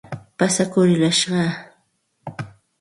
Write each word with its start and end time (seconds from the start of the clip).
Pasakurillashqaa. 0.37 1.51